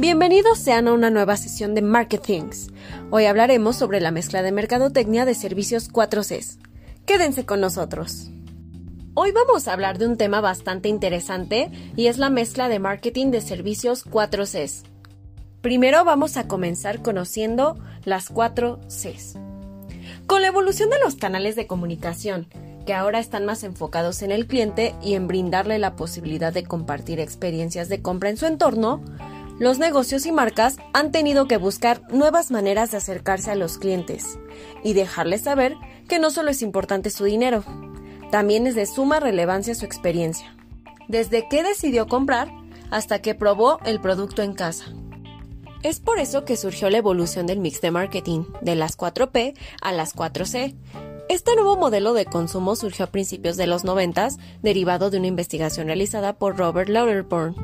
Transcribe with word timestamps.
Bienvenidos 0.00 0.58
sean 0.58 0.88
a 0.88 0.94
una 0.94 1.10
nueva 1.10 1.36
sesión 1.36 1.74
de 1.74 1.82
Marketings. 1.82 2.68
Hoy 3.10 3.26
hablaremos 3.26 3.76
sobre 3.76 4.00
la 4.00 4.10
mezcla 4.10 4.40
de 4.40 4.50
mercadotecnia 4.50 5.26
de 5.26 5.34
servicios 5.34 5.92
4Cs. 5.92 6.56
Quédense 7.04 7.44
con 7.44 7.60
nosotros. 7.60 8.30
Hoy 9.12 9.30
vamos 9.32 9.68
a 9.68 9.74
hablar 9.74 9.98
de 9.98 10.06
un 10.06 10.16
tema 10.16 10.40
bastante 10.40 10.88
interesante 10.88 11.70
y 11.96 12.06
es 12.06 12.16
la 12.16 12.30
mezcla 12.30 12.70
de 12.70 12.78
marketing 12.78 13.30
de 13.30 13.42
servicios 13.42 14.06
4Cs. 14.06 14.84
Primero 15.60 16.02
vamos 16.02 16.38
a 16.38 16.48
comenzar 16.48 17.02
conociendo 17.02 17.76
las 18.06 18.32
4Cs. 18.32 19.38
Con 20.26 20.40
la 20.40 20.48
evolución 20.48 20.88
de 20.88 20.98
los 21.04 21.16
canales 21.16 21.56
de 21.56 21.66
comunicación, 21.66 22.46
que 22.86 22.94
ahora 22.94 23.18
están 23.18 23.44
más 23.44 23.64
enfocados 23.64 24.22
en 24.22 24.30
el 24.30 24.46
cliente 24.46 24.94
y 25.02 25.12
en 25.12 25.26
brindarle 25.28 25.78
la 25.78 25.94
posibilidad 25.94 26.54
de 26.54 26.64
compartir 26.64 27.20
experiencias 27.20 27.90
de 27.90 28.00
compra 28.00 28.30
en 28.30 28.38
su 28.38 28.46
entorno, 28.46 29.02
los 29.60 29.78
negocios 29.78 30.24
y 30.24 30.32
marcas 30.32 30.78
han 30.94 31.12
tenido 31.12 31.46
que 31.46 31.58
buscar 31.58 32.02
nuevas 32.10 32.50
maneras 32.50 32.90
de 32.90 32.96
acercarse 32.96 33.50
a 33.50 33.54
los 33.54 33.76
clientes 33.76 34.38
y 34.82 34.94
dejarles 34.94 35.42
saber 35.42 35.76
que 36.08 36.18
no 36.18 36.30
solo 36.30 36.50
es 36.50 36.62
importante 36.62 37.10
su 37.10 37.24
dinero, 37.24 37.62
también 38.30 38.66
es 38.66 38.74
de 38.74 38.86
suma 38.86 39.20
relevancia 39.20 39.74
su 39.74 39.84
experiencia, 39.84 40.56
desde 41.08 41.46
que 41.46 41.62
decidió 41.62 42.08
comprar 42.08 42.50
hasta 42.90 43.20
que 43.20 43.34
probó 43.34 43.78
el 43.84 44.00
producto 44.00 44.42
en 44.42 44.54
casa. 44.54 44.86
Es 45.82 46.00
por 46.00 46.18
eso 46.18 46.46
que 46.46 46.56
surgió 46.56 46.88
la 46.88 46.98
evolución 46.98 47.46
del 47.46 47.60
mix 47.60 47.82
de 47.82 47.90
marketing, 47.90 48.44
de 48.62 48.76
las 48.76 48.96
4P 48.96 49.54
a 49.82 49.92
las 49.92 50.16
4C. 50.16 50.74
Este 51.28 51.54
nuevo 51.54 51.76
modelo 51.76 52.14
de 52.14 52.24
consumo 52.24 52.76
surgió 52.76 53.04
a 53.04 53.10
principios 53.10 53.58
de 53.58 53.66
los 53.66 53.84
90, 53.84 54.30
derivado 54.62 55.10
de 55.10 55.18
una 55.18 55.26
investigación 55.26 55.86
realizada 55.86 56.32
por 56.32 56.56
Robert 56.56 56.88
Lauderborn, 56.88 57.54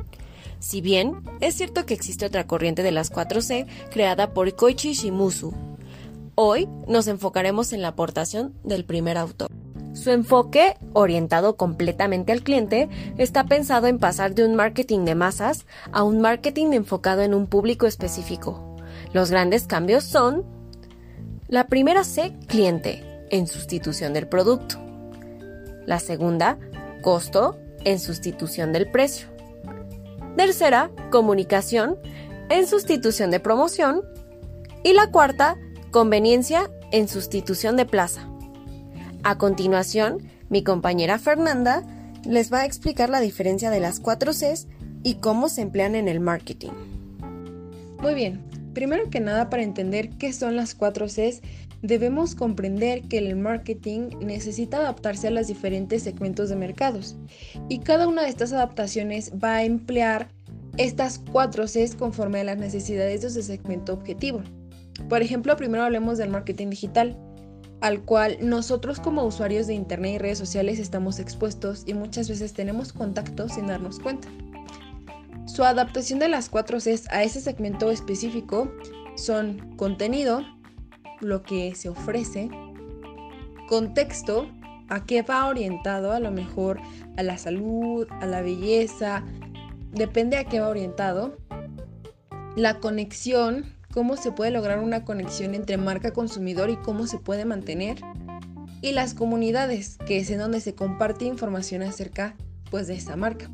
si 0.59 0.80
bien 0.80 1.23
es 1.41 1.55
cierto 1.55 1.87
que 1.87 1.95
existe 1.95 2.26
otra 2.26 2.46
corriente 2.46 2.82
de 2.82 2.93
las 2.93 3.12
4C 3.12 3.66
creada 3.90 4.32
por 4.32 4.54
Koichi 4.54 4.93
Shimusu. 4.93 5.52
Hoy 6.35 6.68
nos 6.87 7.07
enfocaremos 7.07 7.73
en 7.73 7.82
la 7.82 7.88
aportación 7.88 8.54
del 8.62 8.84
primer 8.84 9.16
autor. 9.16 9.49
Su 9.95 10.10
enfoque, 10.10 10.77
orientado 10.93 11.57
completamente 11.57 12.30
al 12.30 12.43
cliente, 12.43 12.90
está 13.16 13.45
pensado 13.45 13.87
en 13.87 13.99
pasar 13.99 14.34
de 14.34 14.45
un 14.45 14.54
marketing 14.54 15.07
de 15.07 15.15
masas 15.15 15.65
a 15.90 16.02
un 16.02 16.21
marketing 16.21 16.73
enfocado 16.73 17.23
en 17.23 17.32
un 17.32 17.46
público 17.46 17.87
específico. 17.87 18.77
Los 19.15 19.30
grandes 19.30 19.66
cambios 19.66 20.04
son 20.04 20.45
la 21.49 21.68
primera 21.68 22.04
C, 22.04 22.34
cliente, 22.46 23.02
en 23.30 23.46
sustitución 23.46 24.12
del 24.12 24.29
producto. 24.29 24.77
La 25.87 25.99
segunda, 25.99 26.59
costo, 27.02 27.57
en 27.84 27.99
sustitución 27.99 28.73
del 28.73 28.90
precio. 28.90 29.35
Tercera, 30.37 30.90
comunicación 31.10 31.96
en 32.51 32.66
sustitución 32.66 33.30
de 33.30 33.40
promoción. 33.40 34.02
Y 34.82 34.93
la 34.93 35.10
cuarta, 35.10 35.56
conveniencia 35.90 36.70
en 36.93 37.09
sustitución 37.09 37.76
de 37.76 37.87
plaza. 37.87 38.28
A 39.24 39.38
continuación, 39.38 40.18
mi 40.48 40.62
compañera 40.62 41.18
Fernanda 41.18 41.82
les 42.24 42.52
va 42.52 42.60
a 42.60 42.65
explicar 42.66 43.10
la 43.10 43.20
diferencia 43.20 43.70
de 43.70 43.80
las 43.80 43.98
cuatro 43.98 44.32
Cs 44.32 44.68
y 45.02 45.15
cómo 45.15 45.48
se 45.48 45.62
emplean 45.62 45.95
en 45.95 46.06
el 46.06 46.20
marketing. 46.20 46.73
Muy 48.00 48.15
bien, 48.15 48.45
primero 48.74 49.09
que 49.10 49.21
nada 49.21 49.48
para 49.48 49.62
entender 49.62 50.10
qué 50.10 50.32
son 50.32 50.54
las 50.54 50.74
cuatro 50.74 51.06
Cs, 51.06 51.40
debemos 51.82 52.35
comprender 52.35 53.02
que 53.02 53.19
el 53.19 53.37
marketing 53.37 54.10
necesita 54.21 54.79
adaptarse 54.79 55.29
a 55.29 55.30
los 55.30 55.46
diferentes 55.46 56.02
segmentos 56.02 56.49
de 56.49 56.57
mercados 56.57 57.16
y 57.68 57.80
cada 57.80 58.09
una 58.09 58.23
de 58.23 58.29
estas 58.29 58.52
adaptaciones 58.52 59.33
va 59.43 59.57
a 59.57 59.65
emplear 59.65 60.29
estas 60.77 61.21
cuatro 61.33 61.65
Cs 61.65 61.95
conforme 61.95 62.41
a 62.41 62.45
las 62.45 62.59
necesidades 62.59 63.23
de 63.23 63.30
su 63.30 63.43
segmento 63.43 63.93
objetivo. 63.93 64.43
Por 65.09 65.22
ejemplo, 65.22 65.56
primero 65.56 65.84
hablemos 65.84 66.19
del 66.19 66.31
marketing 66.31 66.71
digital, 66.71 67.17
al 67.81 68.03
cual 68.03 68.39
nosotros 68.41 69.00
como 69.00 69.25
usuarios 69.25 69.67
de 69.67 69.75
Internet 69.75 70.15
y 70.15 70.19
redes 70.19 70.39
sociales 70.39 70.79
estamos 70.79 71.19
expuestos 71.19 71.84
y 71.87 71.95
muchas 71.95 72.29
veces 72.29 72.53
tenemos 72.53 72.93
contacto 72.93 73.49
sin 73.49 73.67
darnos 73.67 74.00
cuenta. 74.00 74.29
Su 75.47 75.65
adaptación 75.65 76.19
de 76.19 76.29
las 76.29 76.49
cuatro 76.49 76.79
Cs 76.79 77.09
a 77.11 77.23
ese 77.23 77.41
segmento 77.41 77.91
específico 77.91 78.71
son 79.17 79.75
contenido, 79.77 80.45
lo 81.21 81.43
que 81.43 81.75
se 81.75 81.88
ofrece, 81.88 82.49
contexto, 83.69 84.49
a 84.88 85.04
qué 85.04 85.22
va 85.22 85.47
orientado, 85.47 86.12
a 86.12 86.21
lo 86.21 86.31
mejor 86.31 86.81
a 87.16 87.22
la 87.22 87.38
salud, 87.38 88.06
a 88.21 88.27
la 88.27 88.43
belleza, 88.43 89.25
depende 89.93 90.37
a 90.37 90.44
qué 90.44 90.60
va 90.60 90.69
orientado. 90.69 91.37
La 92.55 92.78
conexión, 92.78 93.66
cómo 93.93 94.16
se 94.16 94.32
puede 94.32 94.50
lograr 94.50 94.78
una 94.78 95.05
conexión 95.05 95.55
entre 95.55 95.76
marca 95.76 96.12
consumidor 96.12 96.71
y 96.71 96.76
cómo 96.76 97.06
se 97.06 97.19
puede 97.19 97.44
mantener. 97.44 97.99
Y 98.82 98.93
las 98.93 99.15
comunidades, 99.15 99.99
que 100.06 100.19
es 100.19 100.31
en 100.31 100.38
donde 100.38 100.60
se 100.60 100.75
comparte 100.75 101.25
información 101.25 101.82
acerca 101.82 102.37
pues 102.71 102.87
de 102.87 102.94
esa 102.94 103.16
marca. 103.16 103.50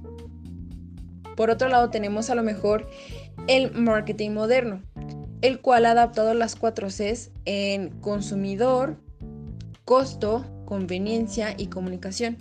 Por 1.37 1.51
otro 1.51 1.69
lado 1.69 1.91
tenemos 1.91 2.29
a 2.29 2.35
lo 2.35 2.43
mejor 2.43 2.89
el 3.47 3.73
marketing 3.73 4.33
moderno, 4.33 4.83
el 5.43 5.61
cual 5.61 5.87
ha 5.87 5.91
adaptado 5.91 6.33
las 6.35 6.57
4 6.57 6.89
Cs 6.89 7.31
en 7.45 7.91
consumidor, 8.01 8.97
costo, 9.85 10.47
conveniencia 10.65 11.55
y 11.59 11.67
comunicación. 11.67 12.37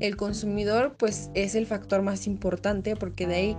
El 0.00 0.16
consumidor 0.16 0.96
pues 0.98 1.30
es 1.34 1.54
el 1.54 1.66
factor 1.66 2.02
más 2.02 2.26
importante 2.26 2.96
porque 2.96 3.26
de 3.26 3.34
ahí 3.34 3.56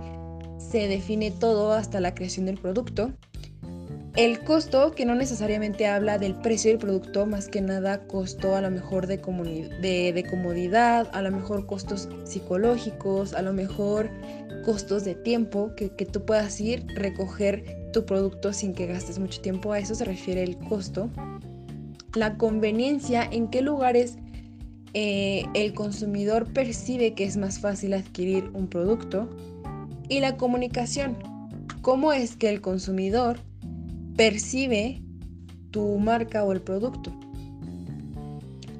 se 0.58 0.86
define 0.86 1.30
todo 1.30 1.72
hasta 1.72 2.00
la 2.00 2.14
creación 2.14 2.46
del 2.46 2.58
producto. 2.58 3.12
El 4.16 4.40
costo, 4.40 4.92
que 4.92 5.04
no 5.04 5.14
necesariamente 5.14 5.86
habla 5.86 6.18
del 6.18 6.34
precio 6.34 6.70
del 6.70 6.78
producto, 6.78 7.24
más 7.24 7.46
que 7.46 7.60
nada 7.60 8.06
costo 8.08 8.56
a 8.56 8.60
lo 8.60 8.70
mejor 8.70 9.06
de, 9.06 9.16
de, 9.16 10.26
comodidad, 10.28 11.08
a 11.12 11.22
lo 11.22 11.30
mejor 11.30 11.66
costos 11.66 12.08
psicológicos, 12.24 13.32
a 13.32 13.42
lo 13.42 13.52
mejor 13.52 14.10
costos 14.64 15.04
de 15.04 15.14
tiempo, 15.14 15.72
que, 15.76 15.90
que 15.90 16.04
tú 16.04 16.24
puedas 16.24 16.60
ir, 16.60 16.84
recoger 16.96 17.77
tu 17.92 18.04
producto 18.04 18.52
sin 18.52 18.74
que 18.74 18.86
gastes 18.86 19.18
mucho 19.18 19.40
tiempo. 19.40 19.72
A 19.72 19.78
eso 19.78 19.94
se 19.94 20.04
refiere 20.04 20.42
el 20.42 20.58
costo. 20.58 21.10
La 22.14 22.36
conveniencia, 22.36 23.22
en 23.30 23.48
qué 23.48 23.62
lugares 23.62 24.16
eh, 24.94 25.44
el 25.54 25.74
consumidor 25.74 26.52
percibe 26.52 27.14
que 27.14 27.24
es 27.24 27.36
más 27.36 27.60
fácil 27.60 27.94
adquirir 27.94 28.50
un 28.54 28.68
producto. 28.68 29.28
Y 30.08 30.20
la 30.20 30.36
comunicación, 30.36 31.16
cómo 31.82 32.12
es 32.12 32.36
que 32.36 32.48
el 32.48 32.60
consumidor 32.60 33.38
percibe 34.16 35.02
tu 35.70 35.98
marca 35.98 36.44
o 36.44 36.52
el 36.52 36.62
producto. 36.62 37.12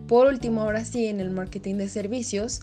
Por 0.07 0.27
último, 0.27 0.63
ahora 0.63 0.85
sí, 0.85 1.07
en 1.07 1.21
el 1.21 1.31
marketing 1.31 1.75
de 1.75 1.89
servicios, 1.89 2.63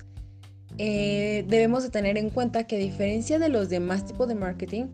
eh, 0.78 1.46
debemos 1.48 1.84
de 1.84 1.90
tener 1.90 2.18
en 2.18 2.30
cuenta 2.30 2.66
que 2.66 2.76
a 2.76 2.80
diferencia 2.80 3.40
de 3.40 3.50
los 3.50 3.70
demás 3.70 4.06
tipos 4.06 4.28
de 4.28 4.36
marketing, 4.36 4.86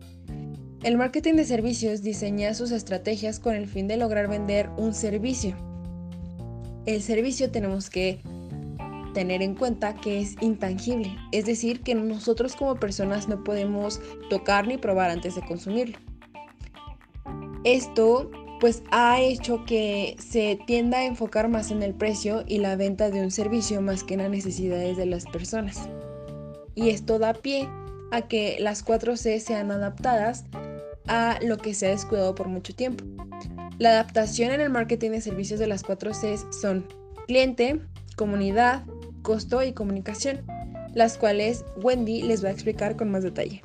el 0.82 0.96
marketing 0.96 1.34
de 1.34 1.44
servicios 1.44 2.02
diseña 2.02 2.54
sus 2.54 2.72
estrategias 2.72 3.38
con 3.38 3.54
el 3.54 3.68
fin 3.68 3.86
de 3.86 3.96
lograr 3.96 4.28
vender 4.28 4.68
un 4.76 4.94
servicio. 4.94 5.56
El 6.86 7.02
servicio 7.02 7.50
tenemos 7.50 7.88
que 7.88 8.20
tener 9.14 9.42
en 9.42 9.54
cuenta 9.54 9.94
que 9.94 10.20
es 10.20 10.34
intangible, 10.40 11.16
es 11.30 11.46
decir, 11.46 11.82
que 11.82 11.94
nosotros 11.94 12.56
como 12.56 12.76
personas 12.76 13.28
no 13.28 13.44
podemos 13.44 14.00
tocar 14.28 14.66
ni 14.66 14.76
probar 14.76 15.10
antes 15.10 15.36
de 15.36 15.42
consumirlo. 15.42 15.98
Esto 17.64 18.30
pues 18.58 18.82
ha 18.90 19.20
hecho 19.20 19.64
que 19.64 20.16
se 20.18 20.58
tienda 20.66 20.98
a 20.98 21.04
enfocar 21.04 21.48
más 21.48 21.70
en 21.70 21.82
el 21.82 21.94
precio 21.94 22.44
y 22.46 22.58
la 22.58 22.76
venta 22.76 23.10
de 23.10 23.20
un 23.20 23.30
servicio 23.30 23.80
más 23.82 24.02
que 24.02 24.14
en 24.14 24.20
las 24.20 24.30
necesidades 24.30 24.96
de 24.96 25.06
las 25.06 25.26
personas. 25.26 25.88
Y 26.74 26.90
esto 26.90 27.18
da 27.18 27.34
pie 27.34 27.68
a 28.12 28.22
que 28.22 28.58
las 28.60 28.84
4C 28.84 29.40
sean 29.40 29.70
adaptadas 29.70 30.44
a 31.06 31.38
lo 31.42 31.58
que 31.58 31.74
se 31.74 31.86
ha 31.86 31.90
descuidado 31.90 32.34
por 32.34 32.48
mucho 32.48 32.74
tiempo. 32.74 33.04
La 33.78 33.90
adaptación 33.90 34.52
en 34.52 34.60
el 34.60 34.70
marketing 34.70 35.10
de 35.10 35.20
servicios 35.20 35.58
de 35.58 35.66
las 35.66 35.82
4 35.82 36.14
C 36.14 36.36
son 36.60 36.86
cliente, 37.26 37.80
comunidad, 38.16 38.84
costo 39.22 39.62
y 39.62 39.72
comunicación, 39.72 40.44
las 40.94 41.16
cuales 41.16 41.64
Wendy 41.76 42.22
les 42.22 42.44
va 42.44 42.48
a 42.48 42.52
explicar 42.52 42.96
con 42.96 43.10
más 43.10 43.22
detalle. 43.22 43.62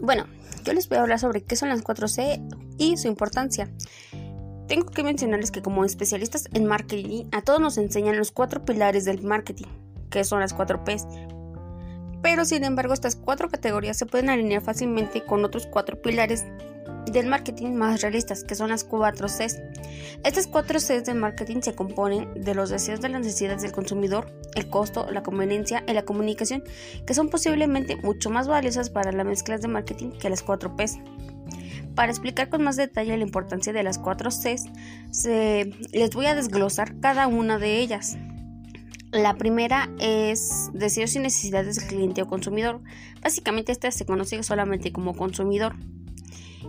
Bueno, 0.00 0.26
yo 0.64 0.72
les 0.72 0.88
voy 0.88 0.98
a 0.98 1.02
hablar 1.02 1.18
sobre 1.18 1.42
qué 1.42 1.56
son 1.56 1.68
las 1.68 1.82
4C 1.82 2.40
y 2.78 2.96
su 2.96 3.08
importancia. 3.08 3.70
Tengo 4.68 4.86
que 4.86 5.02
mencionarles 5.02 5.50
que 5.50 5.62
como 5.62 5.84
especialistas 5.84 6.48
en 6.52 6.66
marketing, 6.66 7.24
a 7.32 7.42
todos 7.42 7.60
nos 7.60 7.76
enseñan 7.76 8.16
los 8.16 8.30
cuatro 8.30 8.64
pilares 8.64 9.04
del 9.04 9.22
marketing, 9.22 9.66
que 10.10 10.22
son 10.24 10.40
las 10.40 10.54
4 10.54 10.84
Ps, 10.84 11.06
pero 12.22 12.44
sin 12.44 12.64
embargo 12.64 12.94
estas 12.94 13.16
cuatro 13.16 13.48
categorías 13.48 13.96
se 13.96 14.06
pueden 14.06 14.30
alinear 14.30 14.62
fácilmente 14.62 15.24
con 15.24 15.44
otros 15.44 15.66
cuatro 15.66 16.00
pilares 16.00 16.44
del 17.10 17.26
marketing 17.26 17.72
más 17.74 18.02
realistas, 18.02 18.44
que 18.44 18.54
son 18.54 18.70
las 18.70 18.84
4 18.84 19.26
Cs. 19.26 19.60
Estas 20.24 20.46
4 20.46 20.78
Cs 20.78 21.04
del 21.04 21.16
marketing 21.16 21.60
se 21.62 21.74
componen 21.74 22.42
de 22.42 22.54
los 22.54 22.70
deseos 22.70 23.00
de 23.00 23.08
las 23.08 23.20
necesidades 23.20 23.62
del 23.62 23.72
consumidor, 23.72 24.32
el 24.54 24.68
costo, 24.68 25.10
la 25.10 25.22
conveniencia 25.22 25.82
y 25.86 25.92
la 25.92 26.04
comunicación, 26.04 26.62
que 27.06 27.14
son 27.14 27.28
posiblemente 27.28 27.96
mucho 27.96 28.30
más 28.30 28.48
valiosas 28.48 28.90
para 28.90 29.12
las 29.12 29.26
mezclas 29.26 29.62
de 29.62 29.68
marketing 29.68 30.10
que 30.10 30.30
las 30.30 30.42
4 30.42 30.76
Ps. 30.76 30.98
Para 31.94 32.12
explicar 32.12 32.48
con 32.48 32.62
más 32.62 32.76
detalle 32.76 33.16
la 33.16 33.24
importancia 33.24 33.72
de 33.72 33.82
las 33.82 33.98
4 33.98 34.30
Cs, 34.30 34.66
les 35.92 36.10
voy 36.14 36.26
a 36.26 36.34
desglosar 36.34 37.00
cada 37.00 37.26
una 37.26 37.58
de 37.58 37.78
ellas. 37.78 38.16
La 39.12 39.34
primera 39.34 39.90
es 39.98 40.70
deseos 40.72 41.16
y 41.16 41.18
necesidades 41.18 41.76
del 41.76 41.88
cliente 41.88 42.22
o 42.22 42.28
consumidor. 42.28 42.80
Básicamente 43.22 43.72
esta 43.72 43.90
se 43.90 44.06
conoce 44.06 44.40
solamente 44.44 44.92
como 44.92 45.16
consumidor. 45.16 45.74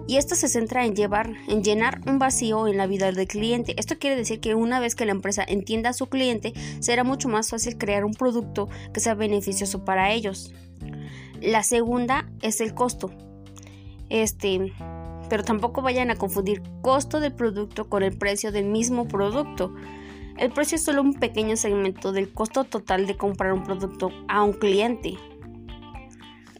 Y 0.08 0.18
esto 0.18 0.34
se 0.34 0.48
centra 0.48 0.86
en 0.86 0.96
llevar, 0.96 1.32
en 1.48 1.64
llenar 1.64 2.02
un 2.08 2.18
vacío 2.18 2.68
en 2.68 2.78
la 2.78 2.88
vida 2.88 3.12
del 3.12 3.28
cliente. 3.28 3.76
Esto 3.78 4.00
quiere 4.00 4.16
decir 4.16 4.40
que 4.40 4.56
una 4.56 4.80
vez 4.80 4.96
que 4.96 5.06
la 5.06 5.12
empresa 5.12 5.46
entienda 5.48 5.92
a 5.92 5.94
su 5.94 6.08
cliente, 6.08 6.54
será 6.80 7.04
mucho 7.04 7.30
más 7.30 7.52
fácil 7.52 7.78
crear 7.78 8.06
un 8.06 8.14
producto 8.14 8.70
que 8.92 9.00
sea 9.00 9.14
beneficioso 9.14 9.86
para 9.86 10.12
ellos. 10.12 10.52
La 11.42 11.62
segunda 11.62 12.28
es 12.42 12.60
el 12.60 12.74
costo. 12.74 13.12
Este, 14.10 14.74
pero 15.30 15.44
tampoco 15.44 15.82
vayan 15.84 16.10
a 16.10 16.16
confundir 16.16 16.64
costo 16.82 17.20
del 17.20 17.34
producto 17.34 17.88
con 17.88 18.02
el 18.02 18.18
precio 18.18 18.52
del 18.52 18.66
mismo 18.66 19.08
producto. 19.08 19.74
El 20.38 20.52
precio 20.52 20.76
es 20.76 20.84
solo 20.84 21.02
un 21.02 21.14
pequeño 21.14 21.56
segmento 21.58 22.12
del 22.12 22.34
costo 22.34 22.64
total 22.64 23.06
de 23.06 23.18
comprar 23.18 23.54
un 23.54 23.64
producto 23.64 24.12
a 24.28 24.44
un 24.44 24.54
cliente. 24.54 25.18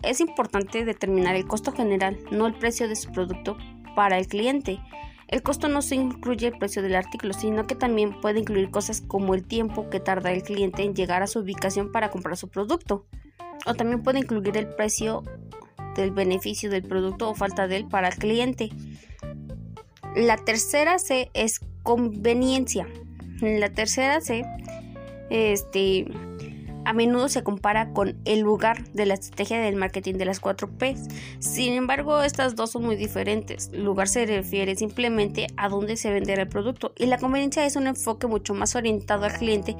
Es 0.04 0.20
importante 0.20 0.84
determinar 0.84 1.36
el 1.36 1.48
costo 1.48 1.72
general, 1.72 2.18
no 2.32 2.48
el 2.48 2.54
precio 2.56 2.88
de 2.88 2.96
su 2.96 3.12
producto 3.12 3.58
para 3.96 4.18
el 4.18 4.28
cliente. 4.28 4.80
El 5.28 5.44
costo 5.44 5.70
no 5.70 5.82
se 5.82 5.96
incluye 5.96 6.48
el 6.48 6.58
precio 6.58 6.82
del 6.82 6.96
artículo, 6.96 7.34
sino 7.34 7.66
que 7.66 7.76
también 7.76 8.20
puede 8.20 8.40
incluir 8.40 8.70
cosas 8.70 9.02
como 9.02 9.34
el 9.34 9.46
tiempo 9.46 9.90
que 9.90 10.00
tarda 10.00 10.32
el 10.32 10.44
cliente 10.44 10.84
en 10.84 10.94
llegar 10.94 11.24
a 11.24 11.28
su 11.28 11.40
ubicación 11.40 11.92
para 11.92 12.10
comprar 12.10 12.36
su 12.36 12.50
producto. 12.50 13.06
O 13.66 13.74
también 13.74 14.04
puede 14.04 14.20
incluir 14.20 14.58
el 14.58 14.68
precio 14.68 15.24
del 15.96 16.12
beneficio 16.12 16.70
del 16.70 16.84
producto 16.84 17.30
o 17.30 17.36
falta 17.36 17.68
de 17.68 17.78
él 17.78 17.88
para 17.88 18.10
el 18.10 18.16
cliente. 18.16 18.72
La 20.16 20.36
tercera 20.36 21.00
C 21.00 21.32
es 21.34 21.62
conveniencia. 21.84 22.88
La 23.42 23.70
tercera 23.70 24.22
C 24.22 24.46
este, 25.32 26.06
a 26.86 26.94
menudo 26.94 27.28
se 27.28 27.44
compara 27.44 27.92
con 27.92 28.16
el 28.26 28.42
lugar 28.42 28.84
de 28.94 29.08
la 29.08 29.16
estrategia 29.16 29.60
del 29.60 29.76
marketing 29.76 30.16
de 30.16 30.26
las 30.26 30.40
4 30.40 30.70
P. 30.78 30.96
Sin 31.40 31.74
embargo, 31.74 32.22
estas 32.22 32.56
dos 32.56 32.72
son 32.72 32.84
muy 32.84 32.96
diferentes. 32.96 33.72
Lugar 33.74 34.08
se 34.08 34.28
refiere 34.28 34.76
simplemente 34.76 35.48
a 35.58 35.70
dónde 35.70 35.98
se 35.98 36.12
venderá 36.12 36.44
el 36.44 36.50
producto 36.50 36.94
y 36.98 37.08
la 37.08 37.18
conveniencia 37.18 37.66
es 37.66 37.76
un 37.76 37.88
enfoque 37.88 38.28
mucho 38.28 38.54
más 38.54 38.76
orientado 38.76 39.26
al 39.26 39.34
cliente 39.34 39.76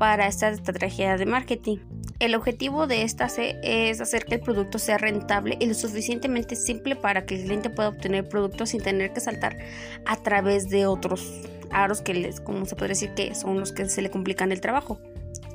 para 0.00 0.26
esta 0.26 0.48
estrategia 0.48 1.16
de 1.16 1.26
marketing. 1.26 1.78
El 2.18 2.34
objetivo 2.34 2.88
de 2.88 3.02
esta 3.02 3.28
C 3.28 3.60
es 3.62 4.00
hacer 4.00 4.24
que 4.24 4.36
el 4.36 4.40
producto 4.40 4.80
sea 4.80 4.98
rentable 4.98 5.56
y 5.60 5.66
lo 5.66 5.74
suficientemente 5.74 6.56
simple 6.56 6.96
para 6.96 7.26
que 7.26 7.36
el 7.36 7.44
cliente 7.44 7.70
pueda 7.70 7.90
obtener 7.90 8.28
productos 8.28 8.70
sin 8.70 8.82
tener 8.82 9.12
que 9.12 9.20
saltar 9.20 9.56
a 10.04 10.16
través 10.16 10.68
de 10.68 10.86
otros 10.86 11.32
aros 11.70 12.00
que 12.00 12.14
les, 12.14 12.40
como 12.40 12.66
se 12.66 12.76
puede 12.76 12.90
decir 12.90 13.14
que 13.14 13.34
son 13.34 13.58
los 13.60 13.72
que 13.72 13.88
se 13.88 14.02
le 14.02 14.10
complican 14.10 14.52
el 14.52 14.60
trabajo. 14.60 14.98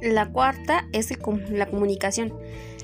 La 0.01 0.29
cuarta 0.29 0.87
es 0.91 1.11
la 1.49 1.65
comunicación. 1.67 2.33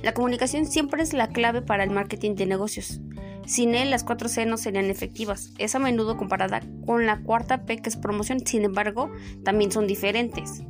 La 0.01 0.13
comunicación 0.13 0.65
siempre 0.65 1.03
es 1.03 1.13
la 1.13 1.27
clave 1.27 1.61
para 1.61 1.83
el 1.83 1.89
marketing 1.89 2.35
de 2.35 2.45
negocios. 2.45 3.01
Sin 3.45 3.75
él, 3.75 3.89
las 3.89 4.05
4C 4.05 4.45
no 4.45 4.57
serían 4.57 4.85
efectivas. 4.85 5.51
Es 5.57 5.75
a 5.75 5.79
menudo 5.79 6.17
comparada 6.17 6.61
con 6.85 7.05
la 7.05 7.21
cuarta 7.21 7.65
P, 7.65 7.77
que 7.77 7.89
es 7.89 7.97
promoción. 7.97 8.45
Sin 8.45 8.63
embargo, 8.63 9.11
también 9.43 9.71
son 9.71 9.87
diferentes. 9.87 10.61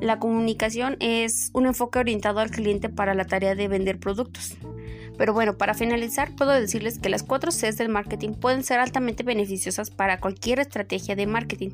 La 0.00 0.18
comunicación 0.18 0.96
es 1.00 1.50
un 1.54 1.66
enfoque 1.66 1.98
orientado 1.98 2.40
al 2.40 2.50
cliente 2.50 2.88
para 2.88 3.14
la 3.14 3.24
tarea 3.24 3.54
de 3.54 3.68
vender 3.68 3.98
productos. 3.98 4.56
Pero 5.16 5.32
bueno, 5.32 5.56
para 5.56 5.74
finalizar, 5.74 6.34
puedo 6.34 6.50
decirles 6.50 6.98
que 6.98 7.08
las 7.08 7.22
4 7.22 7.50
Cs 7.50 7.76
del 7.78 7.88
marketing 7.88 8.34
pueden 8.34 8.62
ser 8.62 8.80
altamente 8.80 9.22
beneficiosas 9.22 9.90
para 9.90 10.20
cualquier 10.20 10.60
estrategia 10.60 11.16
de 11.16 11.26
marketing. 11.26 11.70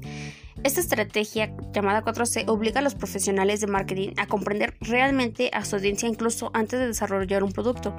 Esta 0.65 0.81
estrategia 0.81 1.53
llamada 1.73 2.05
4C 2.05 2.49
obliga 2.49 2.81
a 2.81 2.83
los 2.83 2.95
profesionales 2.95 3.61
de 3.61 3.67
marketing 3.67 4.11
a 4.17 4.27
comprender 4.27 4.77
realmente 4.81 5.51
a 5.53 5.65
su 5.65 5.77
audiencia 5.77 6.09
incluso 6.09 6.51
antes 6.55 6.79
de 6.79 6.87
desarrollar 6.87 7.43
un 7.43 7.53
producto. 7.53 7.95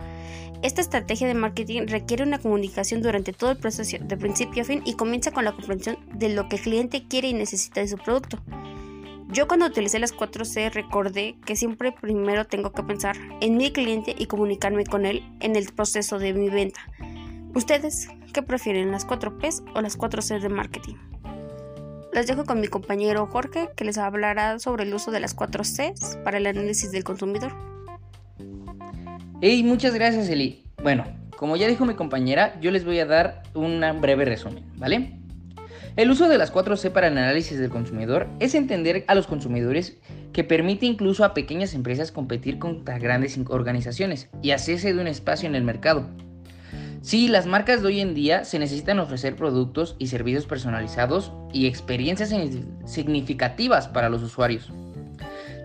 Esta 0.61 0.79
estrategia 0.79 1.27
de 1.27 1.33
marketing 1.33 1.87
requiere 1.87 2.23
una 2.23 2.39
comunicación 2.39 3.01
durante 3.01 3.33
todo 3.33 3.51
el 3.51 3.57
proceso 3.57 3.97
de 3.99 4.17
principio 4.17 4.61
a 4.61 4.65
fin 4.65 4.81
y 4.85 4.93
comienza 4.93 5.31
con 5.31 5.43
la 5.43 5.51
comprensión 5.51 5.97
de 6.13 6.29
lo 6.29 6.47
que 6.47 6.55
el 6.55 6.61
cliente 6.61 7.05
quiere 7.05 7.27
y 7.27 7.33
necesita 7.33 7.81
de 7.81 7.89
su 7.89 7.97
producto. 7.97 8.39
Yo 9.33 9.47
cuando 9.47 9.65
utilicé 9.65 9.97
las 9.97 10.15
4C 10.15 10.71
recordé 10.71 11.35
que 11.44 11.56
siempre 11.56 11.91
primero 11.91 12.45
tengo 12.45 12.71
que 12.71 12.83
pensar 12.83 13.18
en 13.41 13.57
mi 13.57 13.71
cliente 13.71 14.13
y 14.15 14.27
comunicarme 14.27 14.85
con 14.85 15.07
él 15.07 15.24
en 15.39 15.56
el 15.56 15.74
proceso 15.74 16.19
de 16.19 16.33
mi 16.33 16.50
venta. 16.50 16.81
¿Ustedes 17.56 18.09
qué 18.31 18.44
prefieren, 18.44 18.91
las 18.91 19.07
4Ps 19.07 19.63
o 19.74 19.81
las 19.81 19.97
4C 19.97 20.39
de 20.39 20.50
marketing? 20.50 20.94
Les 22.13 22.27
dejo 22.27 22.45
con 22.45 22.62
mi 22.62 22.68
compañero 22.68 23.25
Jorge 23.25 23.69
que 23.75 23.85
les 23.85 23.97
hablará 23.97 24.59
sobre 24.59 24.83
el 24.83 24.94
uso 24.94 25.09
de 25.09 25.19
las 25.19 25.36
4Cs 25.36 26.21
para 26.21 26.38
el 26.38 26.45
análisis 26.45 26.91
del 26.91 27.03
consumidor. 27.03 27.56
Hey, 29.41 29.63
muchas 29.63 29.95
gracias 29.95 30.29
Eli. 30.29 30.63
Bueno, 30.83 31.06
como 31.38 31.56
ya 31.56 31.68
dijo 31.68 31.86
mi 31.86 31.95
compañera, 31.95 32.59
yo 32.62 32.69
les 32.69 32.86
voy 32.86 33.00
a 33.00 33.07
dar 33.07 33.41
un 33.56 33.81
breve 34.00 34.25
resumen, 34.25 34.63
¿vale? 34.75 35.22
El 35.95 36.09
uso 36.09 36.27
de 36.27 36.39
las 36.39 36.51
4C 36.51 36.91
para 36.91 37.07
el 37.07 37.17
análisis 37.19 37.59
del 37.59 37.69
consumidor 37.69 38.27
es 38.39 38.55
entender 38.55 39.05
a 39.07 39.13
los 39.13 39.27
consumidores 39.27 39.95
que 40.31 40.43
permite 40.43 40.87
incluso 40.87 41.23
a 41.23 41.35
pequeñas 41.35 41.75
empresas 41.75 42.11
competir 42.11 42.57
contra 42.57 42.97
grandes 42.97 43.39
organizaciones 43.47 44.27
y 44.41 44.51
hacerse 44.51 44.91
de 44.91 44.99
un 44.99 45.05
espacio 45.05 45.47
en 45.47 45.53
el 45.53 45.63
mercado. 45.63 46.09
Sí, 47.03 47.27
las 47.27 47.45
marcas 47.45 47.81
de 47.81 47.89
hoy 47.89 47.99
en 47.99 48.15
día 48.15 48.43
se 48.43 48.57
necesitan 48.57 48.97
ofrecer 48.97 49.35
productos 49.35 49.95
y 49.99 50.07
servicios 50.07 50.47
personalizados 50.47 51.31
y 51.51 51.67
experiencias 51.67 52.33
significativas 52.85 53.87
para 53.87 54.09
los 54.09 54.23
usuarios. 54.23 54.71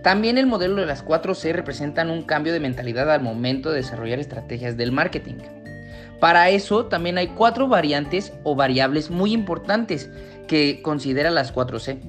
También 0.02 0.36
el 0.36 0.46
modelo 0.46 0.74
de 0.76 0.86
las 0.86 1.06
4C 1.06 1.52
representan 1.52 2.10
un 2.10 2.22
cambio 2.22 2.52
de 2.52 2.60
mentalidad 2.60 3.10
al 3.10 3.22
momento 3.22 3.70
de 3.70 3.76
desarrollar 3.76 4.18
estrategias 4.18 4.76
del 4.76 4.92
marketing. 4.92 5.36
Para 6.20 6.50
eso 6.50 6.86
también 6.86 7.16
hay 7.18 7.28
cuatro 7.28 7.68
variantes 7.68 8.32
o 8.42 8.56
variables 8.56 9.10
muy 9.10 9.32
importantes 9.32 10.10
que 10.48 10.82
considera 10.82 11.30
las 11.30 11.54
4C. 11.54 12.00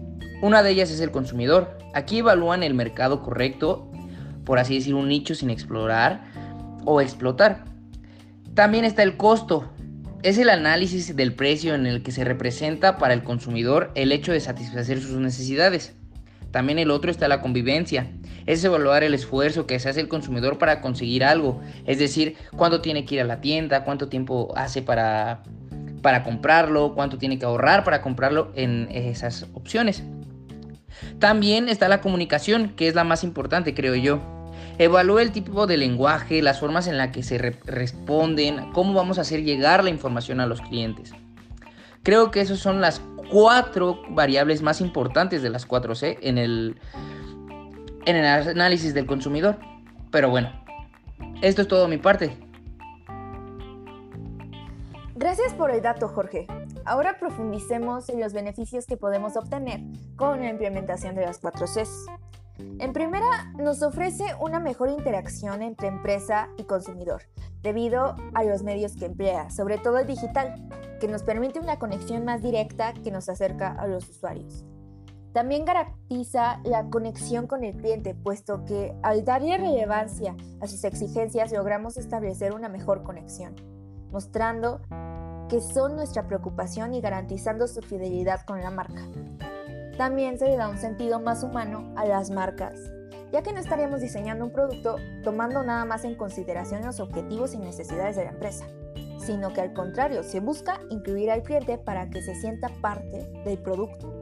Una 0.42 0.64
de 0.64 0.72
ellas 0.72 0.90
es 0.90 1.00
el 1.02 1.12
consumidor. 1.12 1.78
Aquí 1.94 2.20
evalúan 2.20 2.64
el 2.64 2.74
mercado 2.74 3.22
correcto, 3.22 3.92
por 4.46 4.58
así 4.58 4.76
decir, 4.76 4.96
un 4.96 5.10
nicho 5.10 5.36
sin 5.36 5.50
explorar 5.50 6.24
o 6.86 7.02
explotar. 7.02 7.66
También 8.56 8.84
está 8.86 9.04
el 9.04 9.18
costo. 9.18 9.72
Es 10.24 10.38
el 10.38 10.50
análisis 10.50 11.16
del 11.16 11.34
precio 11.34 11.76
en 11.76 11.86
el 11.86 12.04
que 12.04 12.12
se 12.12 12.24
representa 12.24 12.98
para 12.98 13.14
el 13.14 13.24
consumidor 13.24 13.92
el 13.96 14.12
hecho 14.12 14.32
de 14.32 14.40
satisfacer 14.40 15.02
sus 15.02 15.18
necesidades. 15.18 15.94
También 16.52 16.80
el 16.80 16.90
otro 16.90 17.12
está 17.12 17.28
la 17.28 17.42
convivencia. 17.42 18.12
Es 18.46 18.64
evaluar 18.64 19.04
el 19.04 19.14
esfuerzo 19.14 19.68
que 19.68 19.80
se 19.80 19.90
hace 19.90 20.02
el 20.02 20.08
consumidor 20.08 20.58
para 20.58 20.82
conseguir 20.82 21.24
algo. 21.24 21.62
Es 21.86 22.00
decir, 22.00 22.36
cuánto 22.56 22.82
tiene 22.82 23.06
que 23.06 23.16
ir 23.16 23.22
a 23.22 23.26
la 23.26 23.42
tienda, 23.42 23.84
cuánto 23.84 24.10
tiempo 24.10 24.52
hace 24.56 24.82
para, 24.82 25.44
para 26.02 26.24
comprarlo, 26.24 26.94
cuánto 26.96 27.18
tiene 27.18 27.40
que 27.40 27.46
ahorrar 27.46 27.84
para 27.84 28.02
comprarlo 28.02 28.52
en 28.56 28.88
esas 28.92 29.48
opciones. 29.54 30.04
También 31.20 31.70
está 31.70 31.88
la 31.88 32.02
comunicación, 32.02 32.70
que 32.70 32.88
es 32.88 32.96
la 32.96 33.04
más 33.04 33.24
importante, 33.24 33.74
creo 33.74 33.96
yo. 33.96 34.20
Evalúa 34.78 35.22
el 35.22 35.32
tipo 35.32 35.68
de 35.68 35.78
lenguaje, 35.78 36.42
las 36.42 36.60
formas 36.60 36.88
en 36.88 36.98
las 36.98 37.10
que 37.10 37.24
se 37.24 37.38
responden, 37.38 38.72
cómo 38.72 38.94
vamos 38.94 39.18
a 39.18 39.22
hacer 39.22 39.44
llegar 39.44 39.84
la 39.84 39.90
información 39.90 40.40
a 40.40 40.46
los 40.46 40.62
clientes. 40.62 41.12
Creo 42.04 42.32
que 42.32 42.40
esas 42.40 42.60
son 42.60 42.80
las 42.80 43.02
cuatro 43.30 44.02
variables 44.10 44.62
más 44.62 44.80
importantes 44.82 45.42
de 45.42 45.50
las 45.50 45.68
4C 45.68 46.18
en 46.22 46.38
el, 46.38 46.78
en 48.06 48.16
el 48.16 48.26
análisis 48.26 48.94
del 48.94 49.06
consumidor. 49.06 49.58
Pero 50.12 50.30
bueno, 50.30 50.52
esto 51.42 51.62
es 51.62 51.68
todo 51.68 51.88
mi 51.88 51.98
parte. 51.98 52.38
Gracias 55.16 55.54
por 55.54 55.70
el 55.72 55.82
dato, 55.82 56.08
Jorge. 56.08 56.48
Ahora 56.86 57.18
profundicemos 57.20 58.08
en 58.10 58.22
los 58.22 58.32
beneficios 58.34 58.86
que 58.86 58.96
podemos 58.96 59.36
obtener 59.36 59.82
con 60.16 60.40
la 60.40 60.50
implementación 60.50 61.14
de 61.16 61.26
las 61.26 61.42
4Cs. 61.42 62.06
En 62.80 62.94
primera, 62.94 63.52
nos 63.58 63.84
ofrece 63.84 64.24
una 64.40 64.60
mejor 64.60 64.90
interacción 64.90 65.62
entre 65.62 65.88
empresa 65.88 66.50
y 66.58 66.64
consumidor, 66.64 67.24
debido 67.62 68.16
a 68.34 68.44
los 68.44 68.64
medios 68.64 68.96
que 68.96 69.06
emplea, 69.06 69.50
sobre 69.50 69.78
todo 69.78 70.00
el 70.00 70.08
digital, 70.08 70.56
que 71.00 71.08
nos 71.08 71.24
permite 71.24 71.60
una 71.60 71.80
conexión 71.80 72.26
más 72.26 72.42
directa 72.42 72.94
que 72.94 73.12
nos 73.12 73.30
acerca 73.30 73.72
a 73.72 73.88
los 73.88 74.08
usuarios. 74.10 74.66
También 75.34 75.64
garantiza 75.64 76.60
la 76.64 76.90
conexión 76.90 77.46
con 77.46 77.64
el 77.64 77.76
cliente, 77.76 78.16
puesto 78.16 78.66
que 78.66 78.96
al 79.04 79.24
darle 79.24 79.58
relevancia 79.58 80.36
a 80.60 80.68
sus 80.68 80.84
exigencias 80.84 81.52
logramos 81.52 81.98
establecer 81.98 82.54
una 82.54 82.68
mejor 82.68 83.04
conexión, 83.04 83.56
mostrando 84.12 84.82
que 85.48 85.62
son 85.62 85.96
nuestra 85.96 86.28
preocupación 86.28 86.94
y 86.94 87.02
garantizando 87.02 87.68
su 87.68 87.82
fidelidad 87.82 88.42
con 88.46 88.62
la 88.62 88.72
marca. 88.72 89.08
También 89.98 90.40
se 90.40 90.46
le 90.46 90.58
da 90.58 90.70
un 90.70 90.78
sentido 90.78 91.20
más 91.20 91.44
humano 91.44 91.94
a 91.96 92.06
las 92.06 92.32
marcas, 92.32 92.80
ya 93.32 93.44
que 93.44 93.54
no 93.54 93.60
estaríamos 93.60 94.02
diseñando 94.02 94.46
un 94.46 94.52
producto 94.52 94.96
tomando 95.24 95.64
nada 95.64 95.86
más 95.86 96.06
en 96.06 96.16
consideración 96.16 96.86
los 96.86 97.00
objetivos 97.00 97.54
y 97.54 97.60
necesidades 97.60 98.16
de 98.16 98.26
la 98.26 98.32
empresa, 98.32 98.66
sino 99.20 99.54
que 99.54 99.62
al 99.62 99.74
contrario 99.74 100.24
se 100.24 100.40
busca 100.40 100.80
incluir 100.90 101.30
al 101.30 101.44
cliente 101.44 101.78
para 101.78 102.10
que 102.10 102.22
se 102.22 102.34
sienta 102.36 102.70
parte 102.82 103.30
del 103.44 103.60
producto. 103.60 104.19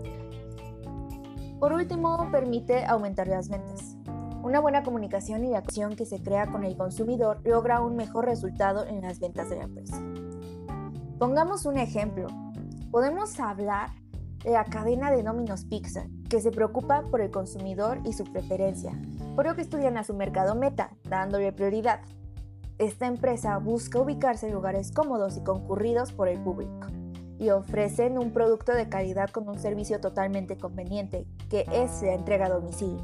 Por 1.59 1.73
último, 1.73 2.29
permite 2.31 2.85
aumentar 2.85 3.27
las 3.27 3.49
ventas. 3.49 3.97
Una 4.43 4.59
buena 4.59 4.83
comunicación 4.83 5.43
y 5.43 5.55
acción 5.55 5.95
que 5.95 6.05
se 6.05 6.21
crea 6.21 6.45
con 6.51 6.63
el 6.63 6.77
consumidor 6.77 7.41
logra 7.43 7.81
un 7.81 7.95
mejor 7.95 8.25
resultado 8.25 8.85
en 8.85 9.01
las 9.01 9.19
ventas 9.19 9.49
de 9.49 9.57
la 9.57 9.63
empresa. 9.63 9.99
Pongamos 11.17 11.65
un 11.65 11.77
ejemplo. 11.77 12.27
Podemos 12.91 13.39
hablar 13.39 13.89
de 14.43 14.51
la 14.51 14.65
cadena 14.65 15.09
de 15.09 15.23
Domino's 15.23 15.65
Pizza, 15.65 16.05
que 16.29 16.41
se 16.41 16.51
preocupa 16.51 17.01
por 17.09 17.21
el 17.21 17.31
consumidor 17.31 18.01
y 18.05 18.13
su 18.13 18.23
preferencia, 18.25 18.91
por 19.35 19.47
lo 19.47 19.55
que 19.55 19.61
estudian 19.61 19.97
a 19.97 20.03
su 20.03 20.13
mercado 20.13 20.53
meta, 20.53 20.91
dándole 21.09 21.51
prioridad. 21.51 22.01
Esta 22.77 23.07
empresa 23.07 23.57
busca 23.57 23.99
ubicarse 23.99 24.47
en 24.47 24.53
lugares 24.53 24.91
cómodos 24.91 25.37
y 25.37 25.43
concurridos 25.43 26.11
por 26.11 26.27
el 26.27 26.39
público 26.39 26.87
y 27.39 27.49
ofrecen 27.49 28.17
un 28.17 28.31
producto 28.31 28.73
de 28.73 28.89
calidad 28.89 29.29
con 29.29 29.47
un 29.47 29.59
servicio 29.59 29.99
totalmente 29.99 30.57
conveniente, 30.57 31.25
que 31.49 31.65
es 31.71 32.01
la 32.01 32.13
entrega 32.13 32.47
a 32.47 32.49
domicilio. 32.49 33.03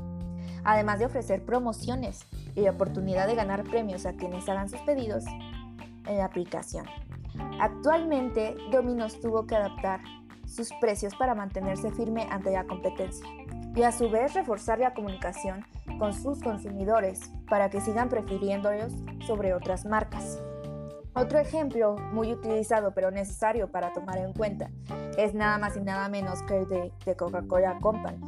Además 0.63 0.99
de 0.99 1.05
ofrecer 1.05 1.45
promociones 1.45 2.25
y 2.55 2.61
la 2.61 2.71
oportunidad 2.71 3.27
de 3.27 3.35
ganar 3.35 3.63
premios 3.63 4.05
a 4.05 4.13
quienes 4.13 4.47
hagan 4.47 4.69
sus 4.69 4.79
pedidos 4.81 5.25
en 6.07 6.17
la 6.17 6.25
aplicación. 6.25 6.85
Actualmente, 7.59 8.55
Domino's 8.71 9.19
tuvo 9.19 9.45
que 9.45 9.55
adaptar 9.55 10.01
sus 10.45 10.71
precios 10.79 11.15
para 11.15 11.35
mantenerse 11.35 11.91
firme 11.91 12.27
ante 12.29 12.51
la 12.51 12.65
competencia 12.65 13.25
y 13.75 13.83
a 13.83 13.91
su 13.91 14.09
vez 14.09 14.33
reforzar 14.33 14.79
la 14.79 14.93
comunicación 14.93 15.65
con 15.97 16.13
sus 16.13 16.41
consumidores 16.41 17.31
para 17.49 17.69
que 17.69 17.81
sigan 17.81 18.09
prefiriéndolos 18.09 18.93
sobre 19.25 19.53
otras 19.53 19.85
marcas. 19.85 20.41
Otro 21.15 21.39
ejemplo 21.39 21.96
muy 22.12 22.32
utilizado 22.34 22.93
pero 22.93 23.12
necesario 23.12 23.72
para 23.72 23.93
tomar 23.93 24.17
en 24.17 24.34
cuenta 24.34 24.70
es 25.17 25.34
nada 25.34 25.58
más 25.58 25.77
y 25.77 25.82
nada 25.82 26.10
menos 26.10 26.41
que 26.43 26.60
el 26.60 26.67
de, 26.67 26.91
Coca-Cola 27.15 27.79
Company, 27.79 28.20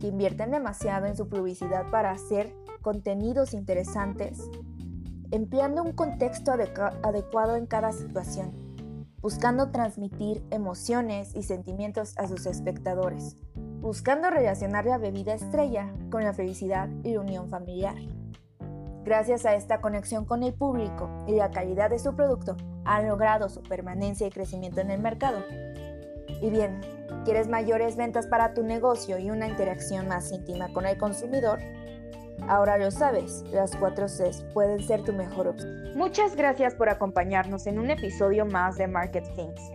que 0.00 0.08
invierten 0.08 0.50
demasiado 0.50 1.06
en 1.06 1.16
su 1.16 1.28
publicidad 1.28 1.90
para 1.90 2.10
hacer 2.10 2.54
contenidos 2.82 3.54
interesantes, 3.54 4.38
empleando 5.30 5.82
un 5.82 5.92
contexto 5.92 6.52
adecuado 6.52 7.56
en 7.56 7.66
cada 7.66 7.92
situación 7.92 8.68
buscando 9.20 9.70
transmitir 9.70 10.42
emociones 10.50 11.34
y 11.34 11.42
sentimientos 11.42 12.16
a 12.18 12.28
sus 12.28 12.46
espectadores, 12.46 13.36
buscando 13.80 14.30
relacionar 14.30 14.86
la 14.86 14.98
bebida 14.98 15.34
estrella 15.34 15.92
con 16.10 16.24
la 16.24 16.32
felicidad 16.32 16.88
y 17.02 17.14
la 17.14 17.20
unión 17.20 17.48
familiar. 17.48 17.96
Gracias 19.08 19.46
a 19.46 19.54
esta 19.54 19.80
conexión 19.80 20.26
con 20.26 20.42
el 20.42 20.52
público 20.52 21.08
y 21.26 21.32
la 21.32 21.50
calidad 21.50 21.88
de 21.88 21.98
su 21.98 22.14
producto, 22.14 22.58
han 22.84 23.08
logrado 23.08 23.48
su 23.48 23.62
permanencia 23.62 24.26
y 24.26 24.30
crecimiento 24.30 24.82
en 24.82 24.90
el 24.90 25.00
mercado. 25.00 25.42
Y 26.42 26.50
bien, 26.50 26.82
¿quieres 27.24 27.48
mayores 27.48 27.96
ventas 27.96 28.26
para 28.26 28.52
tu 28.52 28.62
negocio 28.62 29.18
y 29.18 29.30
una 29.30 29.48
interacción 29.48 30.08
más 30.08 30.30
íntima 30.30 30.70
con 30.74 30.84
el 30.84 30.98
consumidor? 30.98 31.58
Ahora 32.48 32.76
lo 32.76 32.90
sabes, 32.90 33.44
las 33.50 33.74
4 33.76 34.08
Cs 34.08 34.44
pueden 34.52 34.82
ser 34.82 35.02
tu 35.04 35.14
mejor 35.14 35.48
opción. 35.48 35.96
Muchas 35.96 36.36
gracias 36.36 36.74
por 36.74 36.90
acompañarnos 36.90 37.66
en 37.66 37.78
un 37.78 37.90
episodio 37.90 38.44
más 38.44 38.76
de 38.76 38.88
Market 38.88 39.24
Things, 39.34 39.72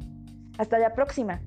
Hasta 0.58 0.80
la 0.80 0.94
próxima. 0.94 1.42